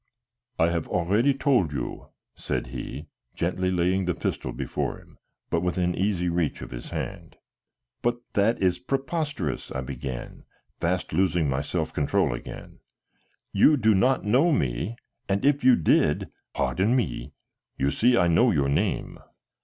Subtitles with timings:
[0.57, 3.05] "I have already told you," said he,
[3.35, 5.19] gently laying the pistol before him,
[5.51, 7.35] but within easy reach of his hand.
[8.01, 10.43] "But that is preposterous," I began,
[10.79, 12.79] fast losing my self control again.
[13.53, 14.95] "You do not know me,
[15.29, 17.33] and if you did" "Pardon me,
[17.77, 19.19] you see I know your name."